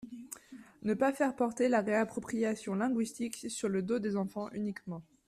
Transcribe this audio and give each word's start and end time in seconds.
Ne 0.81 0.95
pas 0.95 1.13
faire 1.13 1.35
porter 1.35 1.67
la 1.69 1.81
réappropriation 1.81 2.73
linguistique 2.73 3.45
sur 3.51 3.69
le 3.69 3.83
dos 3.83 3.99
des 3.99 4.15
enfants 4.15 4.49
uniquement. 4.51 5.03